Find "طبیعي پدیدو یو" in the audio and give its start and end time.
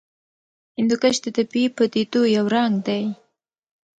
1.37-2.45